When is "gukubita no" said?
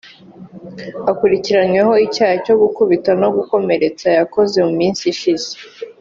2.61-3.29